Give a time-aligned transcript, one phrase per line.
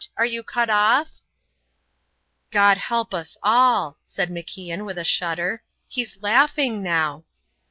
[0.17, 1.21] Are you cut off?"
[2.49, 7.23] "God help us all!" said MacIan, with a shudder; "he's laughing now."